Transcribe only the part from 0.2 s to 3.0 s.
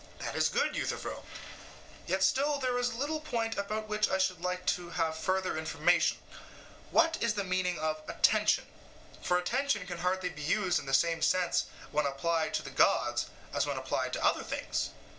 That is good, Euthyphro; yet still there is a